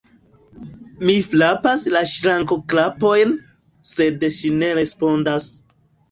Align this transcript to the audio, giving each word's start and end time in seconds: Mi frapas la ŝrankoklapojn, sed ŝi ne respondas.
Mi 1.07 1.15
frapas 1.25 1.83
la 1.95 1.99
ŝrankoklapojn, 2.11 3.35
sed 3.89 4.25
ŝi 4.39 4.51
ne 4.63 4.71
respondas. 4.79 5.51